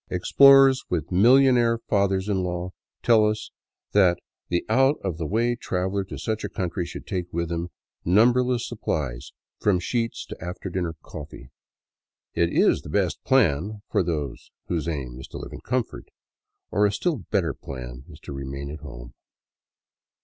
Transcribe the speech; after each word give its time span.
Explorers 0.09 0.83
with 0.89 1.11
millionaire 1.11 1.77
fathers 1.77 2.27
in 2.27 2.41
law 2.41 2.71
tell 3.03 3.23
us 3.23 3.51
that 3.91 4.17
the 4.49 4.65
out 4.67 4.97
of 5.03 5.19
the 5.19 5.27
way 5.27 5.55
traveler 5.55 6.03
to 6.03 6.17
such 6.17 6.43
a 6.43 6.49
country 6.49 6.87
should 6.87 7.05
take 7.05 7.31
with 7.31 7.51
him 7.51 7.69
numberless 8.03 8.67
supplies, 8.67 9.31
from 9.59 9.79
sheets 9.79 10.25
to 10.25 10.43
after 10.43 10.71
dinner 10.71 10.95
coffee. 11.03 11.51
It 12.33 12.51
is 12.51 12.81
the 12.81 12.89
best 12.89 13.23
plan, 13.23 13.83
for 13.91 14.01
those 14.01 14.49
whose 14.67 14.87
aim 14.87 15.19
is 15.19 15.27
to 15.27 15.37
live 15.37 15.53
in 15.53 15.61
comfort— 15.61 16.09
or 16.71 16.87
a 16.87 16.91
still 16.91 17.17
better 17.29 17.53
plan 17.53 18.05
is 18.09 18.19
to 18.21 18.33
remain 18.33 18.71
at 18.71 18.79
home. 18.79 19.13